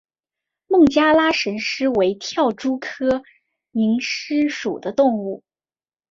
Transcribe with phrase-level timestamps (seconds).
[0.67, 3.21] 孟加拉蝇狮为跳蛛科
[3.73, 5.43] 蝇狮属的动物。